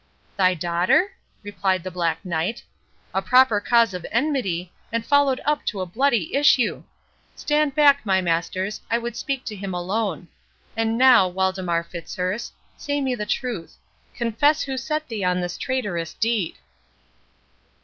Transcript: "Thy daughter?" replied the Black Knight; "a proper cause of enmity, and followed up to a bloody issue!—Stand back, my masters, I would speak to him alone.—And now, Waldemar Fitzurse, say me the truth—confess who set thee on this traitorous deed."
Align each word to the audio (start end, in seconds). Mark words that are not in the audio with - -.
"Thy 0.35 0.55
daughter?" 0.55 1.11
replied 1.43 1.83
the 1.83 1.91
Black 1.91 2.25
Knight; 2.25 2.63
"a 3.13 3.21
proper 3.21 3.59
cause 3.61 3.93
of 3.93 4.03
enmity, 4.09 4.73
and 4.91 5.05
followed 5.05 5.39
up 5.45 5.63
to 5.67 5.79
a 5.79 5.85
bloody 5.85 6.33
issue!—Stand 6.35 7.75
back, 7.75 8.03
my 8.03 8.19
masters, 8.19 8.81
I 8.89 8.97
would 8.97 9.15
speak 9.15 9.45
to 9.45 9.55
him 9.55 9.75
alone.—And 9.75 10.97
now, 10.97 11.27
Waldemar 11.29 11.83
Fitzurse, 11.83 12.51
say 12.77 12.99
me 12.99 13.13
the 13.13 13.27
truth—confess 13.27 14.63
who 14.63 14.75
set 14.75 15.07
thee 15.07 15.23
on 15.23 15.39
this 15.39 15.55
traitorous 15.55 16.15
deed." 16.15 16.55